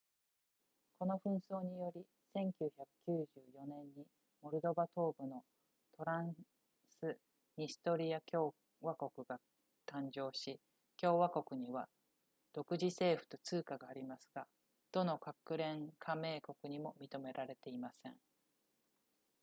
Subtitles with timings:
[0.97, 4.07] この紛争により1994年に
[4.41, 5.43] モルドバ東部の
[5.95, 6.33] トラン
[6.99, 7.19] ス
[7.55, 9.39] ニストリア共和国が
[9.85, 10.59] 誕生し
[10.99, 11.87] 共和国には
[12.51, 14.47] 独自政府と通貨がありますが
[14.91, 18.15] どの国連加盟国にも認められていません